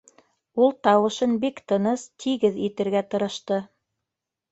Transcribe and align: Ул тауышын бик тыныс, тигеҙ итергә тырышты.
Ул 0.63 0.71
тауышын 0.85 1.35
бик 1.43 1.61
тыныс, 1.71 2.05
тигеҙ 2.23 2.57
итергә 2.69 3.03
тырышты. 3.13 3.61